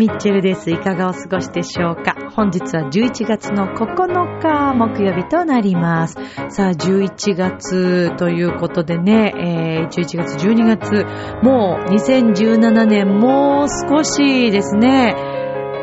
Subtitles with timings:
[0.00, 0.70] ミッチェルです。
[0.70, 2.29] いかがお過ごしでしょうか？
[2.40, 6.14] 本日は11月の9日木曜日となります。
[6.48, 11.04] さあ、11月ということでね、えー、11月、12月、
[11.44, 15.29] もう2017年もう少しですね。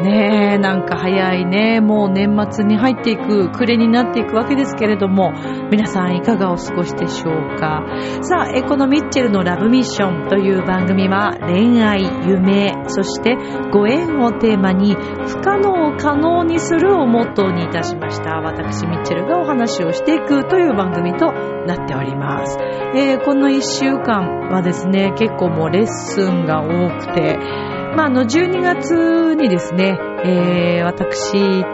[0.01, 1.81] ねえ、なんか早いね。
[1.81, 5.33] もう年末に入っていく、暮れになっていくわけですけれども、
[5.71, 7.83] 皆さんいかがお過ごしでしょうか。
[8.21, 13.37] さあ、エコノミッチェルのラブミッションという番組は、恋愛、夢、そして
[13.71, 18.39] ご縁をテーマに、不可能を可能にするをモットーにいたしました。
[18.41, 22.59] 私、ミッチェルがお話をしていくという番組となっております。
[22.93, 27.66] えー、この一週間はですね、結構もうレッスンが多くて、
[27.97, 31.31] まあ、あの、12月にですね、えー、私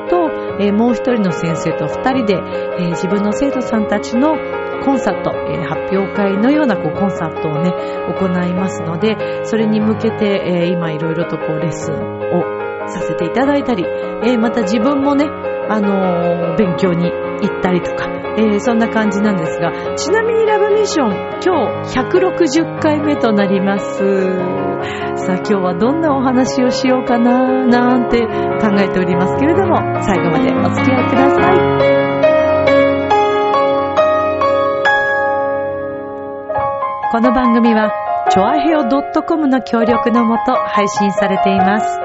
[0.08, 4.38] と、えー、もう一人の先生と二人で、えー、自分の生徒さんたちの
[4.86, 7.72] コンサート、え、発表会のようなこうコンサートをね、
[8.18, 13.86] 行いますので、それに向けて、え、今いろいろとこうレッスンをさせていただいたり、
[14.24, 21.10] え、また自分もね、あの、勉強に行ったりとか、えー、そんな感じなんですが、ちなみにラブミッション、
[21.44, 24.64] 今日160回目となります。
[25.16, 28.28] さあ今日はどんなお話をしようかななんて考
[28.80, 31.94] えておりますけれども、最後までお付き合いください。
[37.12, 37.92] この番組は、
[38.32, 38.84] チョアヘオ
[39.24, 41.86] .com の協力のもと配信されています。
[41.86, 42.00] さ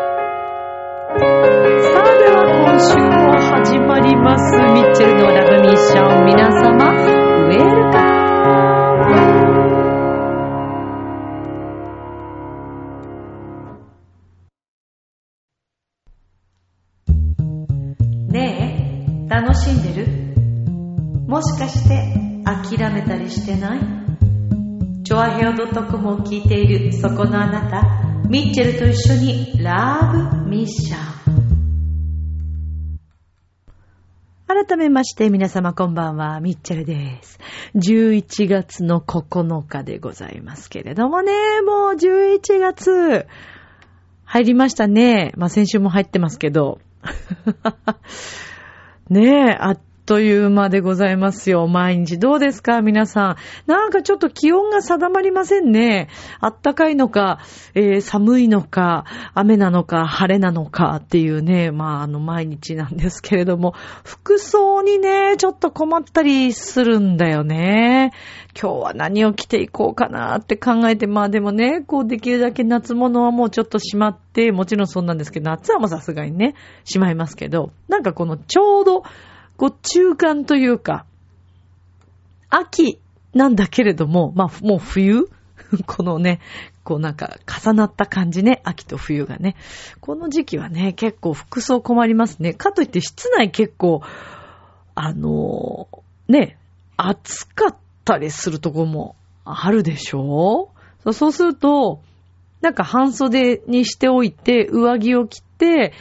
[1.15, 4.55] あでは今週も始まります。
[4.59, 5.58] ミッチェルのラブ
[5.99, 6.27] ション。
[6.27, 7.99] 皆様、ウェルカ
[18.29, 20.07] ムねえ楽しんでる？
[21.27, 23.81] もしかして諦めたりしてない？
[25.03, 27.83] チョアヘオドットコムを聞いているそこのあなた、
[28.29, 31.18] ミッチェルと一緒にラブミッション。
[34.49, 37.39] 改めまして皆様こんばんは、ミッチェルです。
[37.75, 43.27] 11月の9日でございますけれどもね、もう11月
[44.25, 45.33] 入りましたね。
[45.37, 46.79] まあ先週も入ってますけど。
[49.11, 51.67] ねえ、あっという間でございますよ。
[51.69, 52.81] 毎日どうですか？
[52.81, 53.37] 皆さ
[53.67, 53.71] ん。
[53.71, 56.09] なんかちょっと気温が定まりませんね。
[56.41, 57.41] あったかいのか、
[57.75, 59.05] えー、寒いのか、
[59.35, 68.15] 雨なのか、晴れなのかっていうね、まああの毎日なんですけれども、服装にね、ちょっと困ったりするんだよね。
[68.59, 76.55] 今日は何を着ていこうかなって考えて、まあでもね、こうできるだけ夏物はもうちょっとしまって、もちろんそうなんですけど、夏はもうさすがにね、
[76.85, 79.03] しまいますけど、なんかこのちょうど、
[79.59, 81.05] こう中間というか、
[82.49, 82.99] 秋
[83.35, 85.29] なんだけれども、まあもう冬？
[85.87, 86.41] このね、
[86.85, 89.57] こうなんか重なった感じね、秋と冬がね。
[90.01, 92.55] この時期はね、結構服装困りますね。
[92.55, 94.01] かといって室内結構、
[94.95, 96.57] あのー、ね、
[96.97, 100.71] 暑かったりするとこもあるでしょ？
[101.13, 102.01] そうすると、
[102.61, 105.93] なんか半袖にしておいて、上着を着て、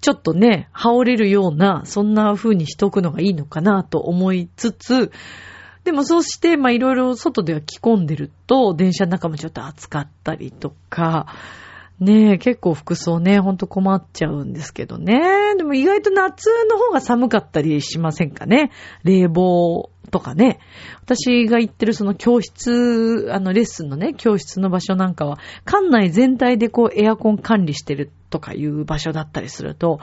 [0.00, 5.10] ちょっとね、羽織れるような、そんな風にしとくのがいいのかなと思いつつ、
[5.84, 11.26] でもそうして、まあいろいろ外では着込んでると、電車の中もちょっと暑かったりとか、
[11.98, 15.54] ねえ、結構服装ね、ほんと困っちゃうんですけどね。
[15.56, 18.70] でも意外と夏の方が寒かったりしませんかね。
[19.02, 20.58] 冷房とかね。
[21.04, 29.98] 私が行ってるその教室、あのレッスンのね、教室の場所なんかは、館内全体でこうエアコン管理してるとかいう場所だったりすると、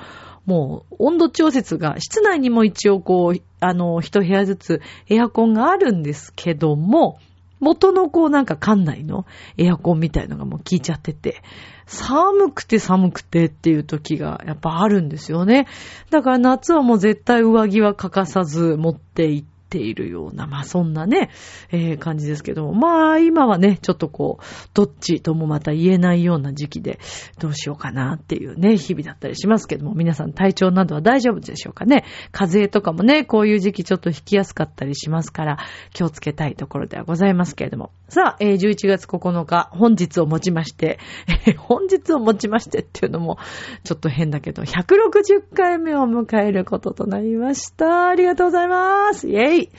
[0.48, 7.20] もう温度調節が、室内にも一応こう、あの、一部屋ずつエアコンがあるんですけども、
[7.64, 9.26] 元のこうなんか館内の
[9.58, 11.42] エアコンみたいのがもう効いちゃってて、
[11.86, 15.68] 寒くて寒くてっていう時がやっぱあるんですよね。
[16.10, 21.32] だから夏はもう絶対上着は欠かさず持っていてているような、まあそんなね、
[21.72, 24.44] えー、感じですけども、まあ今はね、ちょっとこう、
[24.76, 27.00] どっちともまた言えないような時期で、
[27.40, 32.06] どうしようかなっていうね、日々だったりしますけども、皆さん体調などは大丈夫でしょうかね。
[32.32, 35.58] 風邪とかもね、こういう時期ちょっと引きやすかったりしますから、
[35.92, 37.92] 気をつけたいところではございますけれども。
[38.14, 41.00] さあ、えー、11月9日、本日をもちまして、
[41.48, 43.40] えー、本日をもちましてっていうのも、
[43.84, 48.10] ちょっと変だけど、160回目を迎えることとなりました。
[48.10, 49.28] ありがとうございます。
[49.28, 49.70] イェイ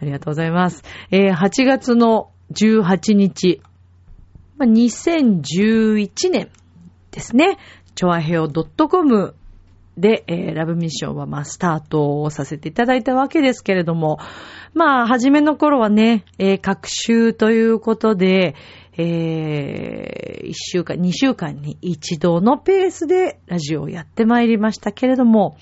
[0.00, 0.84] ありがとうございます。
[1.10, 3.62] えー8月の18日、
[4.60, 6.50] 2011年
[7.10, 7.58] ですね。
[7.96, 9.34] チョアヘオ .com
[9.98, 14.18] で、えーラブミッションはまあスタートをさせていただいたわけですけれども、
[14.74, 18.54] まあ、初めの頃はね、えー、各週ということで、
[18.96, 25.56] えー、1週間、2週間に一度のペースでラジオをやってまいりましたけれども、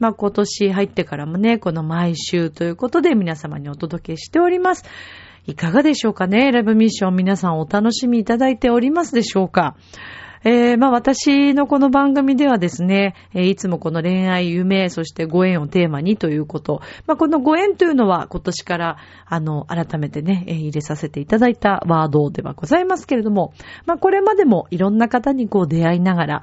[0.00, 4.84] まあ今年入ってからもね、この毎週ということで皆様にお届けしております。
[5.46, 6.50] いかがでしょうかね？
[6.50, 9.76] ライブミッション皆さんお楽しみいただいておりますでしょうか？
[10.46, 16.82] えー、まあ私のこの番組ではですね、えーいつもこの恋愛、夢、そしてご縁をテーマにということ。
[17.06, 23.54] まあこのご縁というのは今年から、あの、改めてね、えー入れさせていただいたワードではございますけれども、
[23.86, 26.42] まあこれまでもいろんな方にこう出会いながら、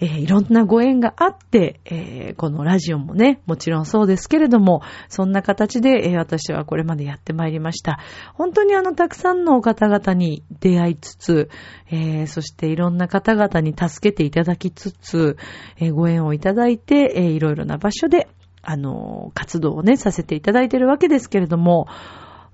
[0.00, 7.98] えーいろんなご縁があって、えーこのラジオもね、もちろんそうですけれども、そんな形で、えー私はこれまでやってまいりました。
[8.34, 11.50] 本当にあの、たくさんの方々に出会いつつ、
[11.90, 15.36] えーそしていろんな方々に助けていただきつつ、
[15.78, 18.28] えーご縁をいただいて、えーいろいろな場所で、
[18.62, 21.86] あの活動をね、させていただいているわけですけれども、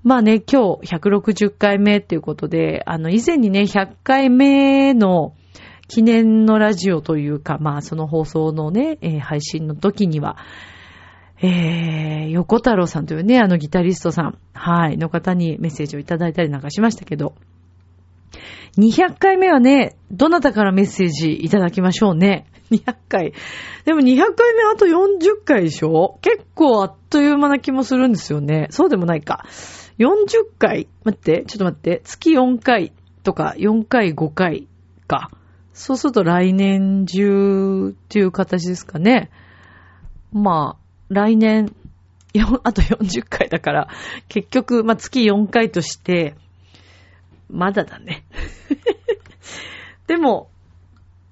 [0.04, 5.34] まあね、今日160回目っていうことで、あの、以前にね、100回目の
[5.92, 10.38] 記念のラジオというか、まあその放送のね、えー配信の時には、
[11.42, 17.34] えー、横太郎さんというね、あのギタリストさん、はい、の方にメッセージをいただいたりなんかしましたけど、
[18.78, 23.34] 200回目はね、どなたからメッセージいただきましょうね？200回。
[23.84, 26.18] でも200回目あと40回でしょ？
[26.22, 28.68] 結構あっという間な気もするんですよね。
[28.70, 29.44] そうでもないか。
[29.98, 32.00] 40回待って、ちょっと待って。
[32.02, 32.94] 月4回
[33.24, 34.68] とか4回5回
[35.06, 35.30] か。
[35.72, 39.30] そうすると来年中っていう形ですかね。
[40.32, 41.74] まあ、来年、
[42.62, 43.88] あと40回だから、
[44.28, 46.34] 結局、まあ月4回として、
[47.50, 48.24] まだだね。
[50.06, 50.48] でも、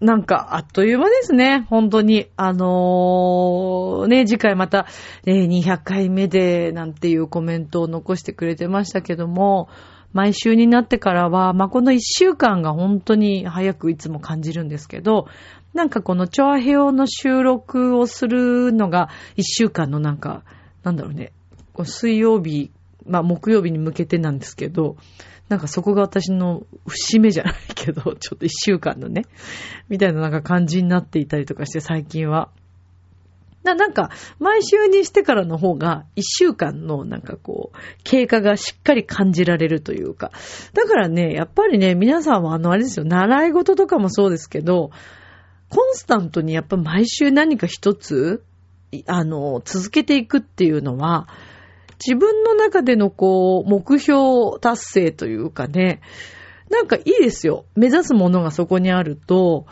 [0.01, 1.67] なんか、あっという間ですね。
[1.69, 2.29] 本当に。
[2.37, 4.87] あのーね、次回また、
[5.27, 9.69] 200回目で、なんていうコメントを残してくれてましたけども、
[10.13, 15.29] 毎週になってからは、まあ、この1週間が本当に早くいつも感じるんですけど、
[15.73, 20.43] なんかこのチョアヘオの収録をするのが1週間のなんか、
[20.83, 21.33] なんだろうね、
[21.73, 22.73] こう水曜日、
[23.07, 24.97] まあ、木曜日に向けてなんですけど、
[25.49, 29.27] なんかそこが私の節目じゃないけど、ちょっと一週間のね、
[29.89, 32.51] みたいななんか感じになっていたりとかして最近は。
[33.63, 40.33] な、なんか、毎週にしてからの方が、一週間のなんかこう、経過がしっかり感じられるというか。
[40.73, 44.91] だからね、やっぱりね、皆さんはあの、あれですよ、習い事とかもそうですけど、
[45.69, 48.43] コンスタントにやっぱ毎週何か一つ、
[49.07, 51.29] あの、続けていくっていうのは、
[52.05, 56.01] 自分の中でのこう、目標達成というかね、
[56.71, 57.67] なんかいいですよ。
[57.77, 59.67] 目指すものがそこにあると、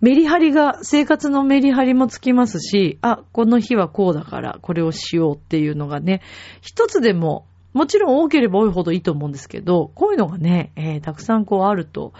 [0.00, 6.22] メリハリが、生活のメリハリもつきますし、あ、この日はこうだから、これをしようっていうのがね、
[6.62, 12.14] 一つでも、もちろん多ければ多いほどいいと思うんですけど、こういうのがね、えーたくさんこうあると、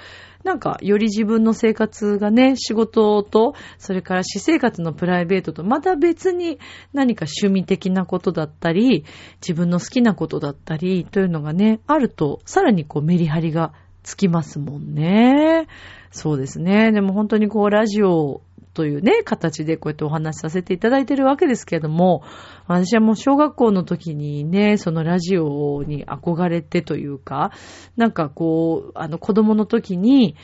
[0.45, 6.59] なんか、より自分の生活がね、仕事と、それから私生活のプライベートと、また別に
[6.95, 9.05] 何か趣味的なことだったり、
[9.43, 13.73] 自分の好きなことだったり、というのがね、あると、さらにこうメリハリが
[14.03, 15.67] つきますもんね。
[16.11, 16.93] そうですね。
[16.93, 18.43] でも本当にこう、ラジオ
[18.75, 22.23] というね、形でこうやってお話しさせていただいてるわけですけれども、
[22.67, 27.53] 私はもう小学校の時にね、そのラジオに憧れてというか、
[27.97, 30.37] なんかこう、あの子供の時に、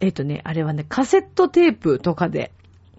[0.00, 2.52] えっ、とね、あれはね、カセットテープとかで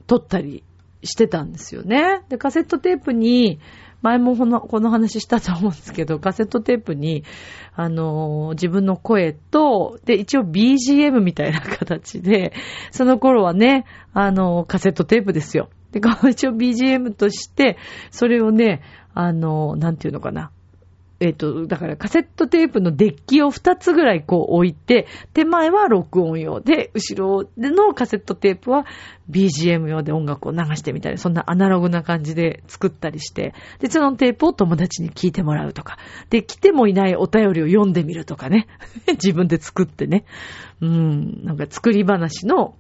[0.07, 0.63] 撮ったり
[1.03, 2.21] してたんですよね。
[2.29, 3.59] で、カセットテープに、
[4.01, 7.23] 前もこのこの話したと思うんですけど、カセットテープに、
[7.75, 12.53] あのー自分の声と、で、一応 BGM みたいな形で、
[12.91, 15.69] その頃はね、あのーカセットテープですよ。
[15.91, 15.99] で、
[16.29, 17.77] 一応 BGM として、
[18.11, 18.81] それをね、
[19.13, 20.51] あのーなんていうのかな。
[21.19, 28.85] えっ、と、だからカセットテープのデッキを2つぐらいこう置いて、手前は録音用で、後ろでのカセットテープは
[29.31, 35.97] BGM 用で音楽を流してみたり、そんなアナログな感じで作ったりして、で、そのテープを友達に聞いてもらうとか、
[36.29, 38.67] で、来てもいないお便りを読んでみるとかね。
[39.13, 40.25] 自分で作ってね。
[40.81, 42.75] うん、なんか作り話の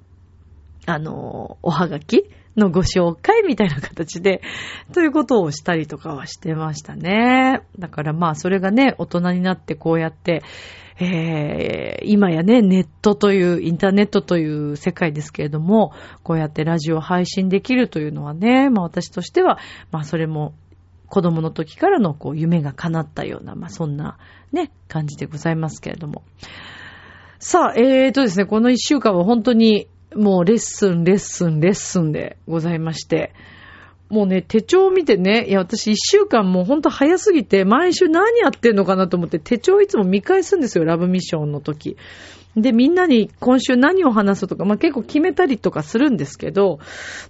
[0.89, 4.41] あの、おはがきのご紹介みたいな形で、
[4.93, 7.61] ということをしたりとかはしてましたね。
[7.79, 10.43] だからまあそれがね、大人になってこうやって、
[10.99, 19.59] えー、今やね、ネットという、インターネットという世界ですけれども、こうやってラジオ配信できるというのはね、まあ私としては、
[19.91, 20.55] まあそれも
[21.07, 24.17] 子供の時からのこう夢が叶ったような、まあそんな
[24.51, 26.23] ね、感じでございますけれども。
[27.39, 33.33] さあ、えーとですね、この一週間は本当にもうレッスン、レッスン、レッスンでございまして、
[34.09, 41.97] もうね、手帳を見てね、いや、私一週間もうほんと早すぎて、毎週何やってんのかなと思って手帳いつも見返すんですよ、ラブミッションの時。
[42.57, 46.79] で、みんなに今週何を話すとか、まあ、結構決めたりとかするんですけど、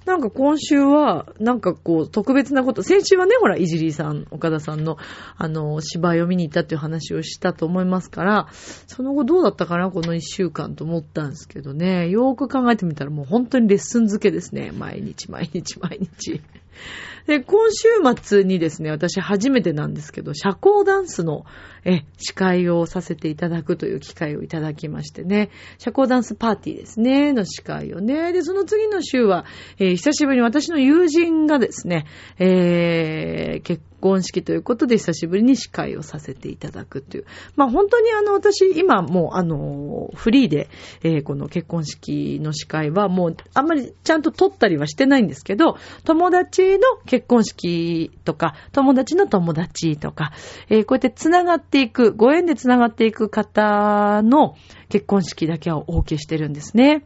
[0.05, 4.98] なんか今週は、なんかこう、特別なこと、先週はね、ほら、いじりさん、岡田さんの、
[5.38, 8.48] あの、芝居を見に行ったっていう話をしたと思いますから、
[8.88, 14.72] その後どうだったかな、この一週間と思ったんですけどね、よーく考えてみたらもう本当にレッスン付けですね。
[14.72, 16.41] 毎日、毎日、毎日。
[17.27, 17.88] で、今週
[18.24, 21.43] 末にですね、私初めてなんですけど、社交ダンスの
[21.86, 28.34] え司会をさせていただくという機会をいただきましてね、社交ダンスパーティーですね、の司会をね。
[28.34, 29.46] で、その次の週は、
[29.79, 32.05] えー、久しぶりに私の友人がですね、
[32.39, 37.25] えー、結婚式ということで久しぶりに司会をさせていただくという。
[37.55, 40.69] まあ本当にあの私今もうあのフリーで、
[41.03, 50.31] えー、この結婚式の司会はもうあんまりちゃんと撮ったりはしてないんですけど、友達の結婚式とか、友達の友達とか、
[50.69, 54.55] えー、こうやって繋がっていく、ご縁で繋がっていく方の
[54.89, 57.03] 結婚式だけはお受けしてるんですね。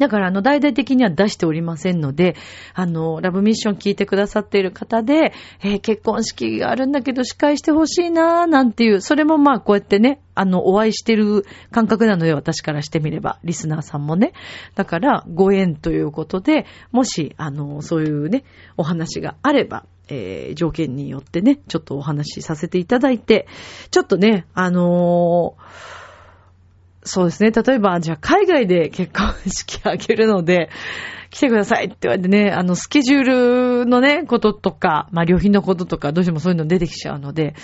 [0.00, 2.34] だから、あの、大々的には出しておりませんので、
[2.72, 14.32] あの、ラブミッション聞いてくださっている方で、えー、結婚式があるんだけど司会してほしいなーなんていう、それもまあ、こうやってね、あの、お会いしてる感覚なので、私からしてみれば、リスナーさんもね。
[14.74, 18.44] だから、ご縁ということで、もし、あの、そういうね、
[18.78, 23.46] お話があれば、えー、条件によってね、ちょっとお話しさせていただいて、
[23.90, 25.89] ちょっとね、あのー
[27.02, 27.50] そうですね。
[27.50, 30.68] 例えば、じゃあ海外で結婚式あげるので、
[31.30, 37.54] 来てくださいって言われてね、あの、スケジュールのね、こととか、まあ、料品のこととか、どうしてもそういうの出てきちゃうので、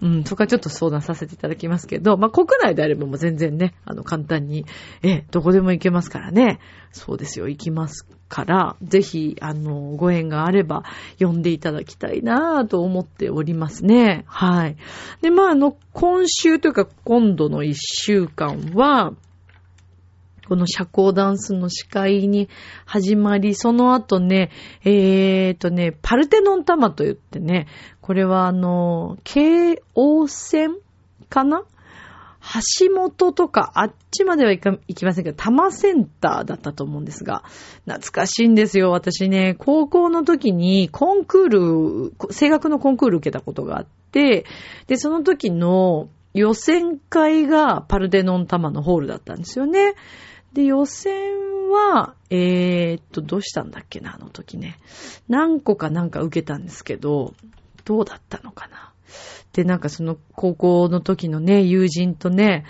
[0.00, 4.66] うん、そこはちょっと相談させていただきますけど、まあ、国内であればもう全然ね、あの、簡単に、
[5.02, 6.58] え、どこでも行けますからね。
[6.90, 10.84] そうですよ、行きますから、ぜひ、あの、ご縁があれば、
[11.20, 14.24] 呼んでいただきたいなぁと思っておりますね。
[14.26, 14.76] はい。
[15.20, 19.12] で、まあ、あの、今週というか、今度の一週間は、
[20.48, 22.48] この社交ダンスの司会に
[22.86, 24.50] 始まり、その後ね、
[24.82, 27.66] えーとね、パルテノン玉と言ってね、
[28.00, 30.78] これはあの、京王線
[31.28, 31.64] かな
[32.78, 37.44] 橋本とか、あっちまでは行きませんけど、多摩センターだったと思うんですが、
[37.84, 38.90] 懐かしいんですよ。
[38.90, 44.44] 私ね、高校の時にコンクール、声楽のコンクール受けたことがあって、
[44.88, 49.94] で、その時の予選会がパルデノンタマのホールだったんですよね。
[50.52, 51.34] で、予選
[51.70, 54.78] は、えー、っと、どうしたんだっけな、あの時ね。
[55.28, 57.34] 何個かなんか受けたんですけど、
[57.84, 58.91] どうだったのかな。
[59.52, 62.64] で、なんかその高校の時のね、友人とね、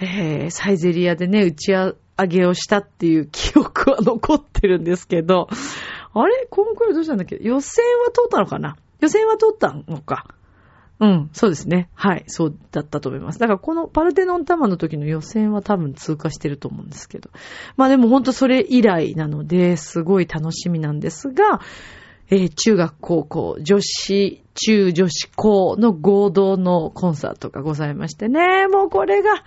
[0.00, 1.94] えー、サイゼリアでね、打ち上
[2.26, 5.48] げをしたっていう記憶は残ってるんですけど、
[6.12, 6.46] あれ？
[6.50, 7.38] コンクールどうしたんだっけ？
[7.40, 8.76] 予選は通ったのかな？
[9.00, 10.26] 予選は通ったのか？
[11.00, 11.90] うん、そうですね。
[11.92, 13.40] はい、そうだったと思います。
[13.40, 17.30] だからこのパルテノンタマの時の予選は多分通過してると思うんですけど。
[17.76, 21.60] まあでもほんとそれ以来なので、すごい楽しみなんですが、
[22.30, 29.42] えー、中学高校、女子、中女子高の合同のコンサートがございましてね、もうこれが、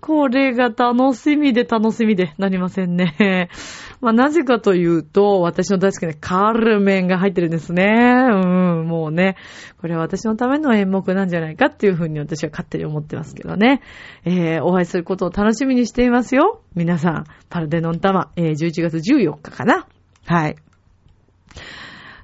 [0.00, 3.48] これが楽しみで楽しみでなりませんね。
[4.00, 7.84] まあ、なぜかというと、私の大好きなカールメンが入ってるんですね。
[7.84, 9.36] うん、もうね、
[9.80, 13.80] これは私のための演目なんじゃないかっていうふうに私は勝手に思ってますけどね。
[14.24, 16.60] えー、お会いすることを楽しみにしていますよ。
[16.74, 19.86] 皆さん、パルデノンタマ、えー、11月14日かな。
[20.26, 20.56] はい。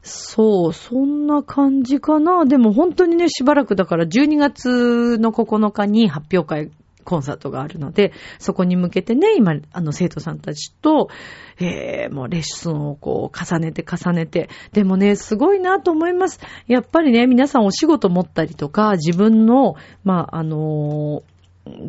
[0.03, 2.45] そう、そんな感じかな。
[2.45, 6.71] でも本当にね、しばらくだから12月の9日に発表会
[7.05, 11.09] コンサートがあるので、そこに向けてね、今、あの、生徒さんたちと、
[11.59, 16.41] えー、もうレッスンをこう、重ねて重ねて、でもね、すごいなと思います。
[16.67, 21.23] やっぱりね、皆さんお仕事持ったりとか、自分の、まあ、あの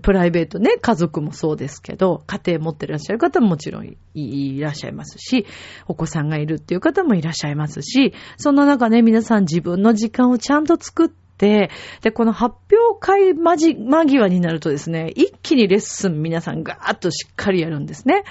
[0.02, 5.46] プライベートね、家族もそうですけど、家庭持ってらっしゃる方ももちろんいらっしゃいますし、
[5.88, 13.58] お子さんがいるっていう方もいらっしゃいますし、そんな中ね、皆さん自分の時間をちゃんと作って、で、この発表会間
[14.06, 18.24] 際になるとですね、一気にレッスン皆さんガーッとしっかりやるんですね。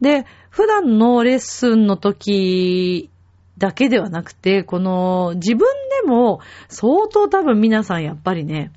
[0.00, 3.10] で、普段のレッスンの時
[3.58, 5.66] だけではなくて、この自分
[6.02, 8.72] でも相当多分皆さんやっぱりね、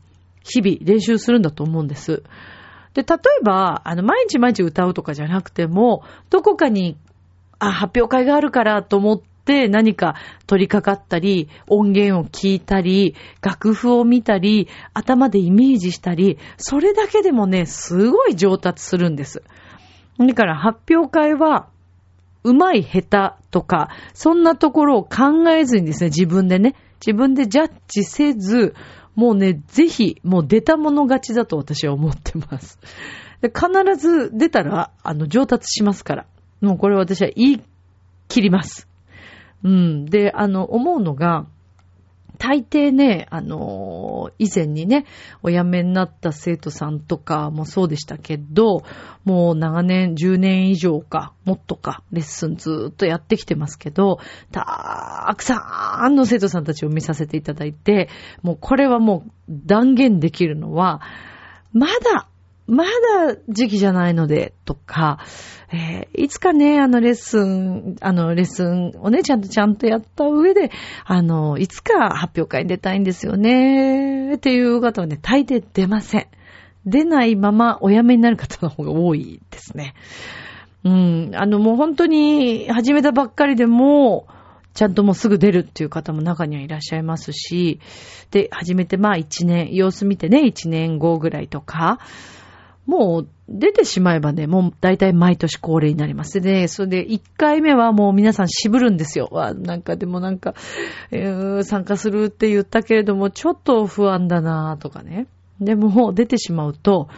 [0.48, 2.24] 日々練習するんだと思うんです。
[2.94, 6.98] で、例えば、あの、毎日毎日歌うとかじゃなくても、どこかに、
[7.60, 10.16] あ、発表会があるからと思って何か
[10.48, 19.44] 取り掛かったり、音源を聞いたり、楽譜を見たり、頭でイメージしたり、それだけでもね、すごい上達するんです。
[20.18, 21.68] だから発表会は、
[22.44, 26.75] うまい下手とか、そんなところを考えずにですね、自分でね、
[27.06, 28.74] 自分でジャッジせず、
[29.17, 32.79] もうね、ぜひ、もう出たもの勝ちだと私は思ってます。
[33.41, 36.25] で必ず出たら、あの、上達しますから。
[36.62, 37.62] もうこれ私は言い
[38.27, 38.88] 切ります。
[39.63, 40.05] うん。
[40.05, 41.47] で、あの、思うのが、
[42.38, 45.06] 大抵ね、あの以前にね、
[45.44, 48.84] お辞めになった生徒さんとかもそうでしたけど、
[49.25, 54.20] もう長年、10年以上か、もっとか、レッスンずっとやってきてますけど、
[54.51, 58.10] たーくさんの生徒さんたちを見させていただいて、
[58.44, 61.01] もうこれはもう断言できるのは、
[61.74, 62.26] まだ
[62.67, 62.89] まだ
[63.47, 65.19] 時期じゃないので、とか、
[65.71, 70.71] えー、いつかね、あのレッスン、あのレッスンをね、ちゃんとちゃんとやった上で、
[71.05, 76.27] あの、いつか発表会に出たいんですよね、っていう方はね、大抵出ません。
[76.86, 79.93] 出ないままお辞めになる方の方が多いですね。
[80.83, 84.27] うん、あのもう本当に始めたばっかりでも、
[84.74, 87.79] ちゃんともうすぐ出るっていう方も中にはいらっしゃいますし、
[88.31, 92.00] で、始めてまあ一年、様子見てね、一年後ぐらいとか、
[92.88, 96.39] もう出てしまえばね、もう大体毎年恒例になります。
[96.39, 99.27] で、それで1回目はもう皆さん渋るんですよ。
[99.32, 100.56] わ、なんかでもなんか、
[101.12, 105.27] えー、参加するって言ったけれども、ちょっと不安だなとかね。
[105.60, 107.10] でも出てしまうと、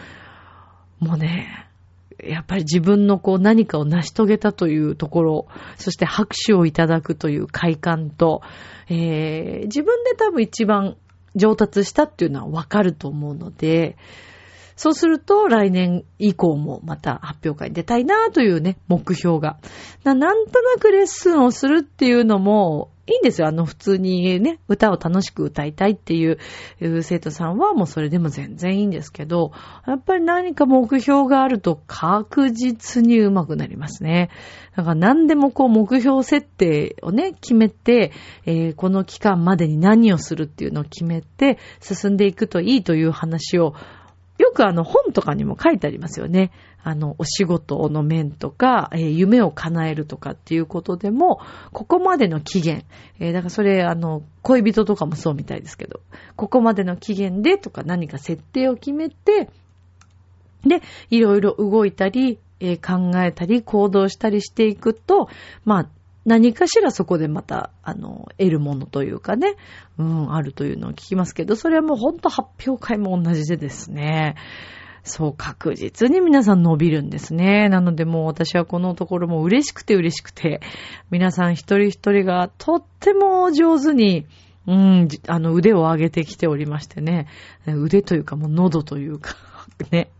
[0.98, 1.68] もうね、
[2.22, 5.46] やっぱり自分のこう何かを成し遂げたというところ、
[5.76, 8.42] そして拍手をいただくという快感と、
[8.88, 10.96] えー、自分で多分一番
[11.36, 13.96] 上達したっていうのはわかると思うので、
[14.80, 19.58] そうすると来年以降もまた発表会に出たいなというね、目標が。
[20.04, 23.48] なんとなくレッスンをするっていうのもいいんですよ。
[23.48, 26.38] あの、普通にね、歌を楽しく歌いたいっていう
[27.02, 29.52] 生徒さんはもうそれでも全然いいんですけど、
[29.86, 34.30] やっぱり何か目標があると確実に上手くなりますね。
[34.76, 38.12] だから何でもこう目標設定をね、決めて、
[38.46, 43.74] えー、この期間までに何をするっていうのを決めて進んでいくといいという話を
[44.40, 46.50] よくあの本とかにも書いてありますよね。
[46.82, 51.40] あの、お仕事の面とか、えー、夢を叶えるとかっていうことでも、
[51.72, 52.84] ここまでの期限、
[53.18, 56.00] えー、だからそれ、あの、恋人とかもそうみたいですけど、
[56.36, 59.50] ここまでの期限でとか何か設定を決めて、
[60.64, 65.28] で、いろいろ動いたり、えー、考えたり、行動したりしていくと、
[65.66, 65.88] まあ、
[66.24, 69.56] 何かしらそこでまた、あの、得るものというかね、
[69.98, 74.36] うん、あるというのを聞きますけど、それはもうほんと発表会も同じでですね、
[75.02, 77.68] そう、確実に皆さん伸びるんですね。
[77.68, 80.60] なのでもう私はこのところも嬉しくて嬉しくて、
[81.10, 84.26] 皆さん一人一人がとっても上手に、
[84.66, 87.28] うん、あの腕を上げてきておりましてね、
[87.66, 89.36] 腕というかもう喉というか、
[89.90, 90.10] ね、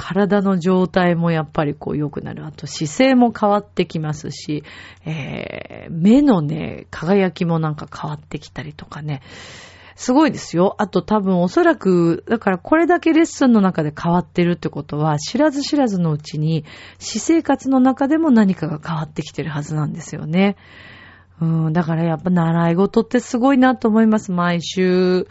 [0.00, 2.46] 体の状態もやっぱりこう良くなる。
[2.46, 4.64] あと姿勢も変わってきますし、
[5.04, 9.20] えー、目のね、輝きもなんか変わってきたりとかね。
[9.96, 10.76] すごいですよ。
[10.78, 16.64] あと多分おそらく、だからこれだけレッスンの中で変わってるってことは、知らず知らずのうちに、
[16.98, 20.56] 私生活の中でも何かが変わってきてるはずなんですよね。
[21.42, 24.32] うん、だからやっぱ習い事ってすごいなと思います。
[24.32, 25.26] 毎週。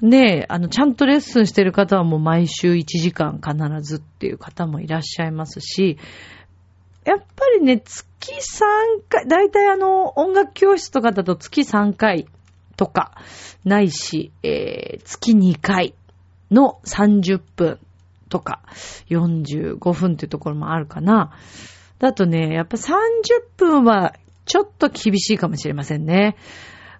[0.00, 5.98] ねえ、あの、ちゃんとレッスンしてる方はもう毎週1時間必ずっていう方もいらっしゃいますし、
[7.04, 7.24] やっぱ
[7.58, 8.64] りね、月3
[9.08, 12.26] 回、だいたいあの、音楽教室とかだと月3回
[12.76, 13.16] とか、
[13.64, 15.94] ないし、えー、月2回
[16.50, 17.78] の30分
[18.28, 18.62] とか、
[19.08, 21.32] 45分っていうところもあるかな。
[21.98, 22.92] だとね、やっぱ30
[23.56, 26.36] 分はちょっと厳しいかもしれませんね。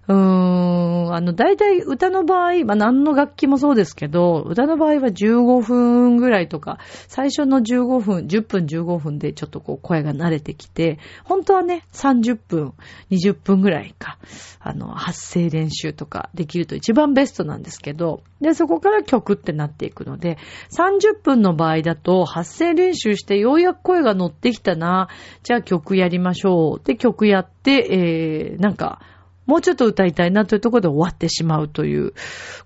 [0.09, 12.73] うーん、あの、大体歌の場合、まあ、何の楽器もそうですけど、歌の場合は15分ぐらいとか、最初の15分、10分15分でちょっとこう声が慣れてきて、本当はね、30分、
[13.11, 14.17] 20分ぐらいか、
[14.59, 20.39] あの、発声練習とかできると一番ベストなんですけど、で、そこから曲ってなっていくので、
[20.71, 25.07] 30分の場合だと発声練習してようやく声が乗ってきたな、
[25.43, 26.83] じゃあ曲やりましょう。
[26.83, 29.01] で、曲やって、えー、なんか、
[29.49, 32.13] もうちょっと歌いたいなというところで終わってしまうという。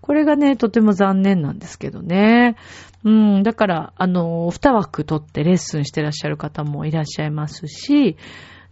[0.02, 2.58] これがね、とても残念なんですけどね。
[3.06, 8.18] うん、だから、あの、二枠取ってレッスンしてらっしゃる方もいらっしゃいますし、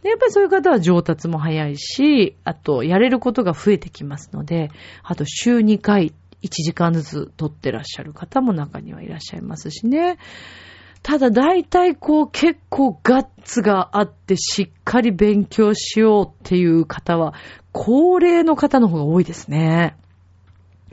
[0.03, 4.71] やっぱりそういう方は上達も早いし、あと、やれることが増えてきますので、
[5.03, 10.17] あと、週2回、1時間ずつ取ってらっしゃる方も中にはいらっしゃいますしね。
[11.03, 17.33] ただ大体こう結構ガッツがあってしっかり勉強しようっていう方は
[17.71, 19.95] 高齢の方の方が多いですね。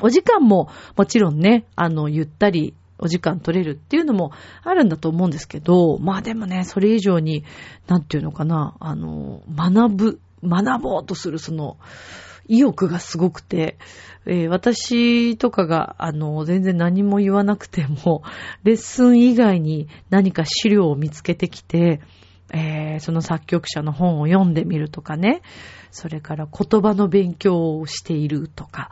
[0.00, 7.44] お時間ももちろんね、あの、ゆったりお時間取れるっていうのもあるんだと思うんですけど、まあでもね、それ以上に、
[7.86, 11.76] なんていうのかな、あの、学ぶ、学ぼうとするその、
[12.48, 13.76] 意欲がすごくて、
[14.26, 18.22] えー、私とかが、あの、全然何も言わなくても、
[18.64, 22.00] レッスン以外に何か資料を見つけてきて、
[22.52, 25.42] えー、その作曲者の本を読んでみるとかね、
[25.90, 28.90] それから言葉の勉強をしているとか、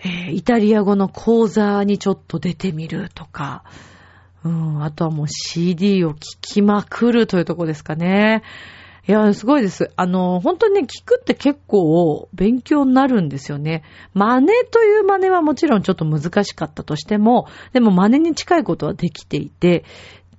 [0.00, 3.64] えー、イタリア語の講座にちょっと出てみるとか、
[4.44, 8.42] うん、あとはもう CD を聴きまくるというとこですかね。
[9.08, 9.92] いや、すごいです。
[9.94, 13.84] あの、本当にね、聞くって結構勉強になるんですよね。
[14.14, 19.84] 真似という真似はもちろんちょっと難しかったとしても、でも真似に近いことはできていて、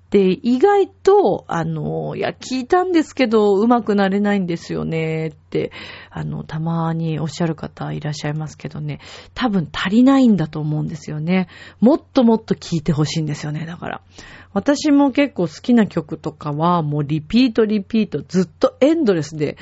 [0.10, 5.72] で、意外と、あの、いや、聞いたんですけど、上手くなれないんですよね、って、
[6.10, 9.00] あの、たまにおっしゃる方いらっしゃいますけどね、
[9.34, 11.50] 多分足りないんだと思うんですよね。
[11.82, 14.02] もっともっと聞いてほしいんですよね、だから。
[14.54, 19.58] 私も結構好きな曲とかは、もうリピートリピート、ずっとエンドレスで、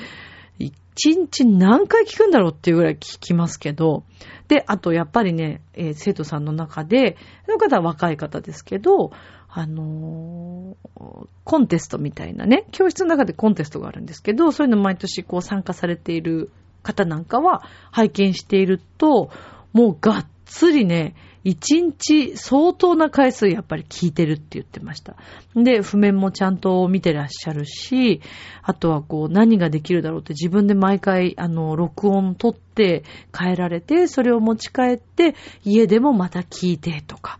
[0.59, 4.03] 一日何回聞くんだろうっていうぐらい聞きますけど、
[4.47, 9.11] で、あとやっぱりね、えー、生徒さんの中で、その方は若い方ですけど、
[9.57, 16.51] あのー、コンテストみたいなね、教室の中でコンテストがあるんですけど、そういうの毎年こう参加されている
[16.83, 19.29] 方なんかは拝見していると、
[19.71, 21.15] もうがっつりね、
[21.45, 25.15] 一日相当な回数やっぱり聞いてるって言ってました。
[25.55, 28.19] で、譜面もちゃんと見てらっしゃるし、
[28.61, 37.39] あとはこう何ができるだろうって自分で毎回あの、録音取って変えられて、それを持ち帰って家でもまた聞いてとか。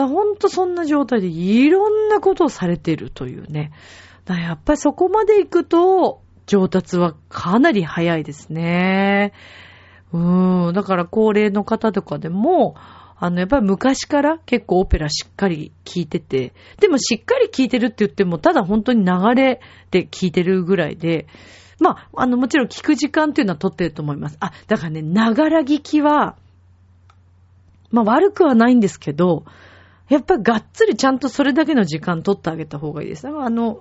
[0.00, 3.70] だほんとそんな状態でいろんなことをされてるというね。
[4.24, 9.34] だやっぱりそこまで行くと、上達はかなり早いですね。
[10.12, 10.72] うーん。
[10.72, 12.76] だから高齢の方とかでも、
[13.18, 19.60] あの、やっぱり昔から結構オペラしっかり聴いてて、でもしっかり聴いてるって言っても、ただ本当に流れ
[19.90, 21.26] で聴いてるぐらいで、
[21.78, 24.38] まあ、あの、もちろん聞く時間っていうのは取ってると思います。
[24.40, 26.36] あ、だからね、ながら聞きは、
[27.90, 29.44] まあ悪くはないんですけど、
[30.10, 33.26] やっぱりがっつりちゃんとそれだけの時間取ってあげた方がいいです。
[33.26, 33.80] あの、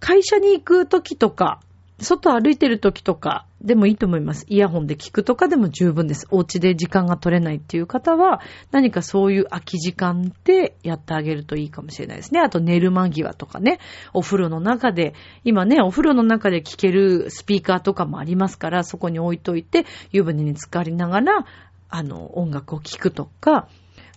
[0.00, 1.60] 会社に行く時とか、
[2.00, 4.44] 外歩いてる時とかでもいいと思います。
[4.48, 6.26] イヤホンで聞くとかでも十分です。
[6.30, 12.40] お家で時間が取れないっていう方は、何かそういう空き時間でやってあげるといいかもしれないですね。
[12.40, 13.78] あと寝る間際とかね、
[14.12, 21.46] お風呂の中で、今ね、お風呂の中で聞けるスピーカーとかもありますから、そこに置いといて、湯船に浸かりながら、
[21.88, 23.68] あの、音楽を聴くとか、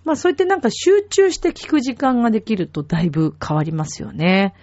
[0.10, 4.56] まあそうやってなんか集中して聞く時間ができるとだいぶ変わりますよね。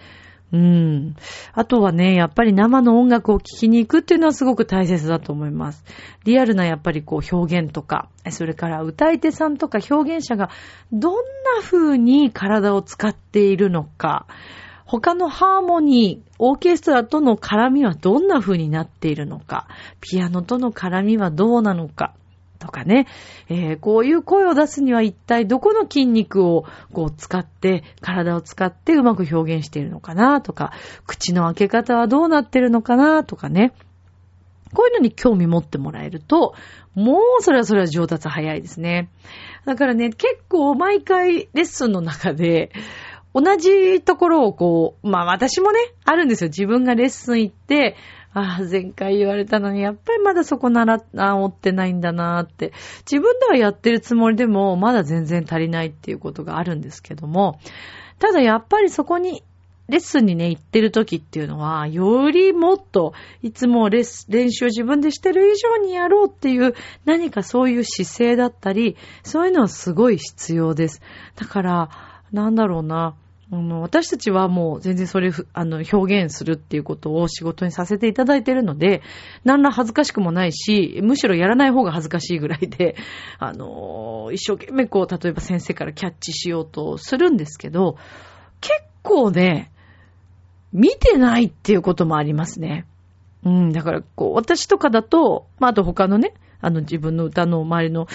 [0.52, 1.14] うん。
[1.52, 5.85] あとはね、やっぱり生の音楽を聴きに行くっていうのはすごく大切だと思います。
[6.24, 10.50] リアルなやっぱりこう表現とか、それから歌い手さんとか表現者が
[10.90, 14.26] どんな風に体を使っているのか、
[14.85, 19.68] 他のハーモニー、オーケストラとの絡みはどんな風になっているのか、
[20.00, 22.14] ピアノとの絡みはどうなのか、
[22.56, 23.06] とかね、
[23.48, 30.72] えー、こういう声を出すには一体どこの筋肉をこう使って、体を使ってうまく表現しているのかなとか、
[31.06, 33.72] 口の開け方はどうなってるのかなとかね。
[34.74, 36.54] こういうのに興味持ってもらえると、
[36.94, 39.10] もうそれはそれは上達早いですね。
[39.64, 42.72] だからね、結構毎回レッスンの中で、
[43.37, 46.49] 同じところをこう、まあ私もね、あるんですよ。
[46.49, 47.94] 自分がレッスン行って、
[48.33, 51.05] ああ、前回言われたのに、やっぱりまだそこなら、治
[51.49, 52.72] ってないんだなーって。
[53.01, 57.61] 自分ではやってるつもりでも、まだ全然足りないっていうことがあるんですけども、
[58.18, 59.42] ただやっぱりそこに、
[59.88, 71.03] レッスンにね、行ってる時っていうのは、よりもっと、いつもレス練習を自分でしてる以上にやろうっていう、何かそういう姿勢だったり、そういうのはすごい必要です。
[71.37, 71.90] だから、
[72.33, 73.14] なんだろうな。
[73.52, 79.02] あの、私たちはもう全然それ、あの、表現するっていうことを仕事にさせていただいてるので、
[79.44, 82.96] 何ら恥ずかしくもないし、むしろやらない方が恥ずかしいぐらいで、
[83.38, 87.96] あの、一生懸命こう、例えば先生からキャッチしようとするんですけど、
[88.61, 89.70] 結構ね、
[90.72, 92.85] 見てないっていうこともありますね。
[93.46, 98.09] うん、だからこう、私とかだと、まあ、あと他のね、あの自分の歌の周りの、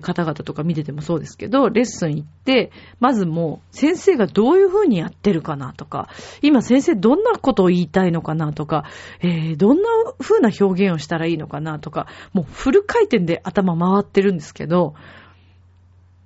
[0.00, 6.08] 方々とか見ててもそうですけど、レッスン行って、まずもう先生がどういう風にやってるかなとか、
[6.40, 8.84] 今先生どんなことを言いたいのかなとか、
[9.20, 14.94] えー、どんな風な表現をしたらいいのかなとか、もうフル回転で頭回ってるんですけど、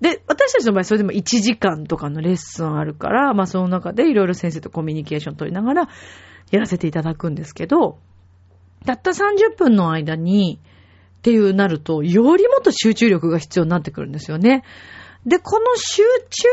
[0.01, 5.89] で、私たちの場合それでも1時間とかのレッスンあるから、まあその中でいろいろ先生とコミュニケーション取りながら
[6.53, 7.99] やらせていただくんですけど、
[8.85, 10.61] たった30分の間に
[11.19, 14.65] っていうなると、よりもっと集中力が必要になってくるんですよね。
[15.25, 16.03] で、この集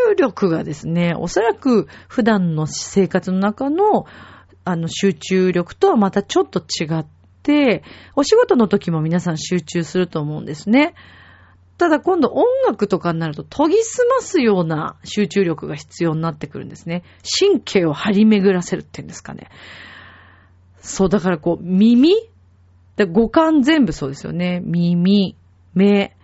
[0.08, 4.06] 中力がですね、おそらく普段の生活の中の
[4.65, 7.06] あの集中力とはまたちょっと違っ
[7.42, 7.84] て、
[8.15, 10.94] お仕事の時も皆さん集中すると思うんですね。
[11.80, 17.04] ただ今度音楽とかになると研ぎ澄ますような集中力が必要になってくるんですね。
[17.39, 19.50] 神経を張り巡らせるっていうんですかね。
[20.89, 22.13] そう、だからこう耳？
[22.95, 24.62] で五感全部そうですよね。
[24.63, 25.38] 耳、
[25.73, 26.15] 目、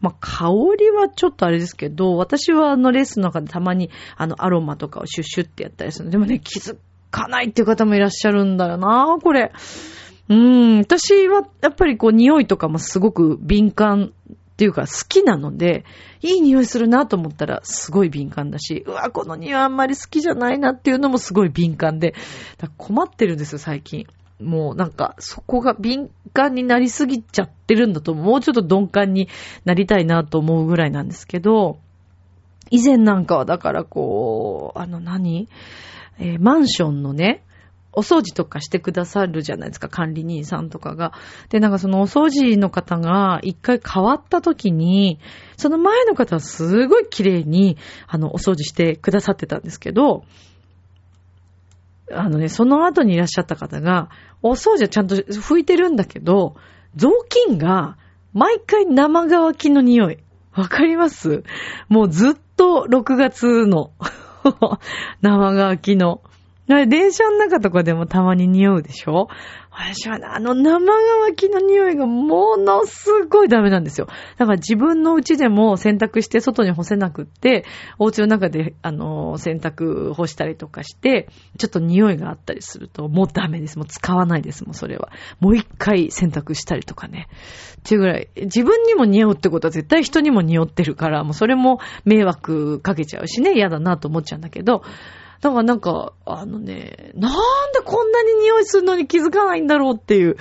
[0.00, 6.76] まあ、香りはちょっとあれですけど、私はあのレッスンの中でたまにあのアロマとかをシュッシュってやったりするでもね、気づ
[7.10, 9.50] かないっていう方もいらっしゃるんだよな、これ。
[10.28, 14.12] うん、私はやっぱりこう匂いとかもすごく敏感
[14.56, 15.84] っていうか好きなので、
[16.22, 22.14] いい匂いするなと思ったらすごい敏感だし、うわ、この匂いあんまり好きじゃないなっていうのもすごい敏感で、
[22.78, 24.06] 困ってるんですよ、最近。
[24.40, 29.28] もうなんか、そこが敏感になりすぎちゃってるんだと、もうちょっと鈍感に
[29.66, 31.78] なりたいなと思うぐらいなんですけど、
[32.70, 35.48] 以前なんかはだからこう、あの何？
[36.18, 37.44] えー、マンションのね、
[37.96, 41.12] お掃除とかしてくださるじゃないですか、管理人さんとかが。
[41.48, 45.18] で、なんかそのお掃除の方が一回変わった時に、
[45.56, 50.24] その前の方はすごい綺麗に、あの、お掃除してくださってたんですけど、
[52.12, 54.10] あのね、その後にいらっしゃった方が、
[54.42, 56.54] お掃除はちゃんと拭いてるんだけど、
[56.94, 57.96] 雑巾が
[58.32, 60.18] 毎回生乾きの匂い。
[60.54, 61.44] わかります？
[61.88, 63.92] もうずっと6月の
[65.22, 66.20] 生乾きの。
[66.66, 69.28] 電車の中とかでもたまに匂うでしょ？
[69.70, 70.80] 私はね、あの生
[71.26, 74.08] 乾きの匂いがものすごいダメなんですよ。
[74.38, 77.66] だから自分の家でも洗濯して外に干せなくって、
[77.98, 83.78] お家の中で、あの、洗濯干したりとかして、ちょっと匂いがあったりすると、もうダメです。
[83.78, 85.10] もう使わないです、もうそれは。
[85.40, 87.28] もう一回洗濯したりとかね。
[87.78, 94.82] っていうぐらい、自分にも匂うってことは絶対人にも匂ってるから、もうそれも迷惑かけちゃうしね、嫌だなと思っちゃうんだけど、
[95.40, 97.32] だからなんか、あのね、なん
[97.72, 100.36] でこんなに匂いするのに気づかないんだろうっていう、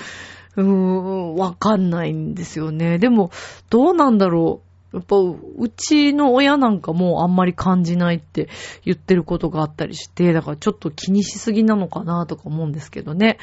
[0.58, 2.98] うーん、わかんないんですよね。
[2.98, 3.32] でも、
[3.70, 4.62] どうなんだろ
[4.94, 4.98] う。
[4.98, 8.48] やっぱ、うちの親なんかもあんまり感じないって
[8.86, 13.38] 言ってることがあったりして、だからちょっと気にしすぎなのかなとか思うんですけどね。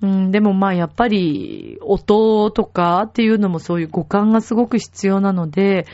[0.00, 5.86] うん、でもまあやっぱり音とかっていうのもそういう五感がすごく必要なので、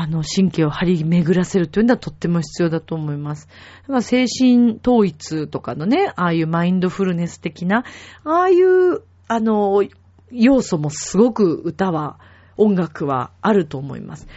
[0.00, 3.48] あの、神経を張り巡らせるというのはとっても必要だと思います。
[3.82, 7.82] だから精神統一とかのね、ああいうマインドフルネス的な、
[8.22, 9.82] ああいう、あの、
[10.30, 12.20] 要素もすごく歌は、
[12.56, 14.28] 音楽はあると思います。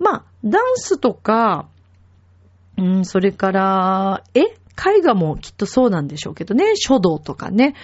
[0.00, 1.68] まあ、ダンスとか、
[2.76, 7.74] うん、それから、え絵画もきっとそうなんでしょうけどね、書道とかね、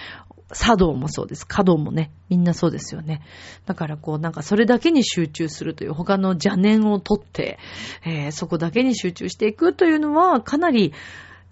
[0.53, 1.45] 茶道もそうです。
[1.47, 3.21] 華道もね、みんなそうですよね。
[3.65, 7.59] だからこう、なんかそれだけに集中するという、他の邪念を取って、
[8.05, 10.93] えー、そこだけに集中していくというのは、かなり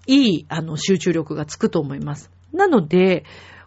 [0.07, 2.29] いい、あの、集中力がつくと思います。
[2.53, 3.23] なので、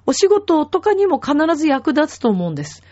[0.07, 2.83] お仕事とかにも必ず役立つと思うんです。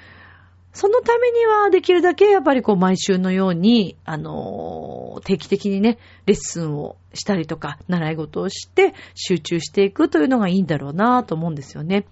[0.72, 12.06] そのためにはできるだけやっぱりこう毎週のように、あのー、定期的にね、レッスンをしたりとか、習い事をして集中していくというのがいいんだろうなと思うんですよね。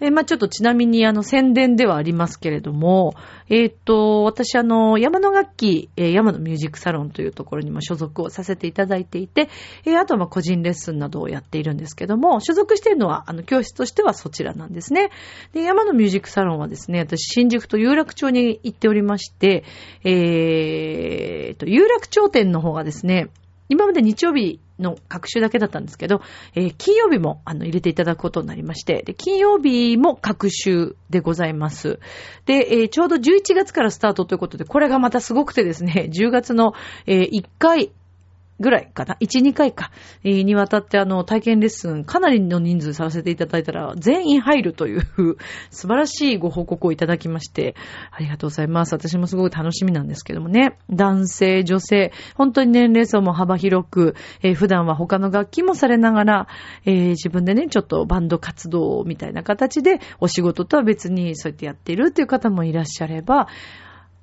[0.00, 3.14] えー、まあ、ちょっとちなみにあの宣伝ではありますけれども、
[3.48, 9.48] えっ、ー、と、私あの、山の楽器、えー、山のミュージックサロンというところにも所属をさせていただいていて、
[9.86, 15.10] えあとはま個人レッスンなどをやっているんですけども、所属しているのはあの教室としてはそちらなんですね。
[15.52, 19.64] で、山のミュージックサロンはですね、私新宿と有楽町に行っておりまして、
[20.04, 23.28] えーと、有楽町店の方がですね、
[23.68, 26.20] 今まで日曜日の各週だけだったんですけど、
[26.54, 31.98] えー、金曜日もあの入れていただくことになりまして、で金曜日も各週でございます。
[32.44, 36.74] で、えー、ちょうど11月からスタートということで、これがまたすごくてですね、10月の、
[37.06, 37.92] えー、1回、
[38.60, 39.90] ぐらいかな？1、2回か。
[40.24, 45.02] えー、にわたってあの、体験レッスン、かなりの人数させていただいたら、全員入るという
[45.70, 47.74] 素晴らしいご報告をいただきまして、
[48.10, 48.94] ありがとうございます。
[48.94, 50.78] 私もすごい楽しみなんですけどもね。
[50.90, 56.48] 男性、女性、本当に年齢層も幅広く、えー、普段は他の楽器もされながら、
[56.84, 63.48] えー、自分でね、ちょっとバンド活動みたいな形で、お仕事とは別にそうやってやっているっていう方もいらっしゃれば、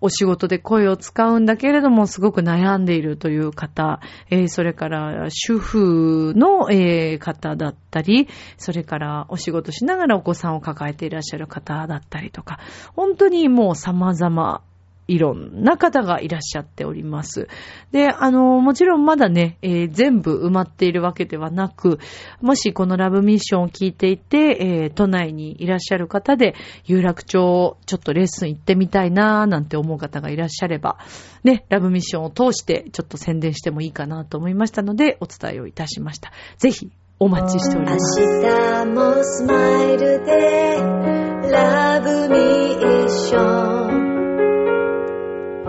[0.01, 12.59] お仕事で声を使うんだけれども、すごく悩んでいるという方、えー、それから主婦の、えー、方だったり、それからお仕事しながらお子さんを抱えていらっしゃる方だったりとか、
[12.95, 14.61] 本当にもう様々
[15.09, 17.47] いろんな方がいらっしゃっております。
[17.91, 21.99] で、あの、もちろんまだね、えー、全部埋まっているわけではなく、
[22.41, 26.53] もしこのラブミッションを聞いていて、えー、都内にいらっしゃる方で、
[26.85, 30.97] 有楽町ちょっとレッスン行ってみたいなーなんて思う方がいらっしゃれば、
[31.43, 36.31] ね、ラブミッションを通してちょっと宣伝してもいいかなと思いましたので、お伝えをいたしました。
[36.57, 38.21] ぜひ、お待ちしております。
[38.21, 40.99] 明日もスマイルで、
[41.51, 44.18] ラブミッション。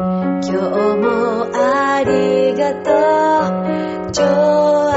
[0.00, 0.52] 今日
[0.96, 4.89] もありがとう。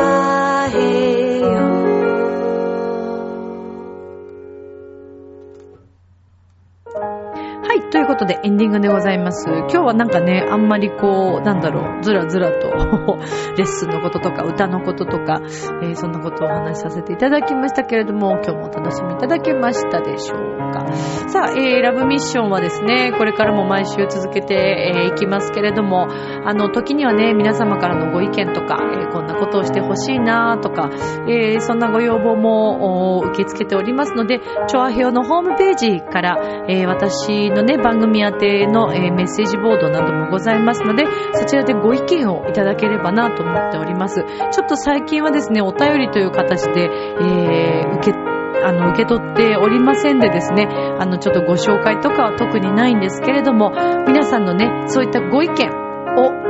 [7.93, 9.45] ということでエンディングでございます。
[9.47, 12.69] 今日はなんかね、あんまりこう、なんだろう、ずらずらと
[13.55, 15.41] レッスンのこととか、歌のこととか、
[15.83, 20.87] えー、そんなことをお話しさせていただきましたけれども、今日もお楽しみいただけましたでしょうか。
[21.27, 26.07] さあ、えー、ラブミッションはですね、これからも毎週続けてい、えー、きますけれども、
[26.45, 30.89] あの、時にはね、皆様からのご意見とか、えー、こんなことをしてほしいなとか、
[31.27, 44.23] えー、そんなご要望も受け付けておりますので、チョアヘオのホームページから、えー、私のね、番組宛ての、え、メッセージボードなどもございますので、そちらでご意見をいただければなと思っております。
[44.23, 48.17] ちょっと最近はですね、お便りという形で、えー、受け、
[48.65, 50.67] あの、受け取っておりませんでですね、
[50.99, 53.71] あの、ちょっとご紹介とかは特にないんですけれども、
[54.07, 55.69] 皆さんのね、そういったご意見
[56.17, 56.43] を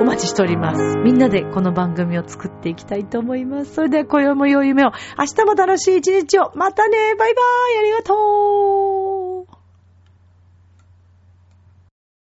[0.00, 0.98] お待ちしております。
[0.98, 3.74] みんなでこの番組を作っていきたいと思います。
[3.74, 8.14] それでは今宵も良い夢を、明日も楽しい一日を、またねバイバーイありがと
[8.94, 8.97] う